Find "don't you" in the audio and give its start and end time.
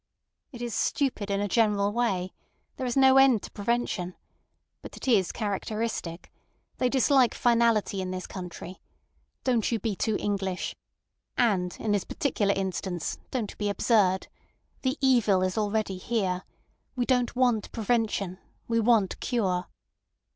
9.43-9.77